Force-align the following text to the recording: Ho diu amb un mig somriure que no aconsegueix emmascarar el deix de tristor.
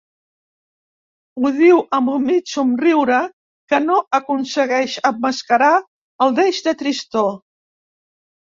Ho 1.41 1.51
diu 1.57 1.81
amb 1.97 2.13
un 2.13 2.25
mig 2.29 2.53
somriure 2.53 3.19
que 3.73 3.81
no 3.85 3.99
aconsegueix 4.21 4.97
emmascarar 5.11 5.71
el 6.27 6.35
deix 6.41 6.65
de 6.71 6.75
tristor. 6.83 7.33